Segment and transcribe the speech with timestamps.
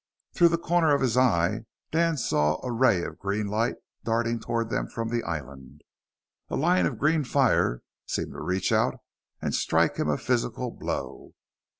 [0.33, 4.71] Through the corner of his eye, Dan saw a ray of green light darting toward
[4.71, 5.81] them from the island.
[6.49, 8.95] A line of green fire seemed to reach out
[9.43, 11.35] and strike him a physical blow.